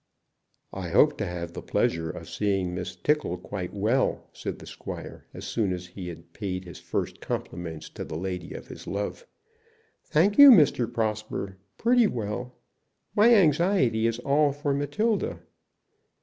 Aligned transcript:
"I 0.73 0.89
hope 0.89 1.21
I 1.21 1.25
have 1.25 1.53
the 1.53 1.61
pleasure 1.61 2.09
of 2.09 2.27
seeing 2.27 2.73
Miss 2.73 2.95
Tickle 2.95 3.37
quite 3.37 3.71
well," 3.71 4.27
said 4.33 4.57
the 4.57 4.65
squire, 4.65 5.27
as 5.31 5.45
soon 5.45 5.71
as 5.71 5.85
he 5.85 6.07
had 6.07 6.33
paid 6.33 6.65
his 6.65 6.79
first 6.79 7.21
compliments 7.21 7.87
to 7.91 8.03
the 8.03 8.17
lady 8.17 8.55
of 8.55 8.65
his 8.67 8.87
love. 8.87 9.27
"Thank 10.03 10.39
you, 10.39 10.49
Mr. 10.49 10.91
Prosper, 10.91 11.57
pretty 11.77 12.07
well. 12.07 12.55
My 13.15 13.31
anxiety 13.35 14.07
is 14.07 14.17
all 14.17 14.51
for 14.51 14.73
Matilda." 14.73 15.41